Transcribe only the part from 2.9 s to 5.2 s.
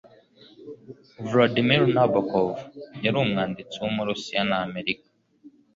yari umwanditsi w’Uburusiya n’Amerika.